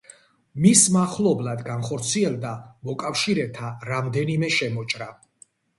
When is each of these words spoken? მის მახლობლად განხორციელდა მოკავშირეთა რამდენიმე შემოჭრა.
მის 0.63 0.85
მახლობლად 0.95 1.61
განხორციელდა 1.69 2.55
მოკავშირეთა 2.91 3.71
რამდენიმე 3.95 4.55
შემოჭრა. 4.59 5.15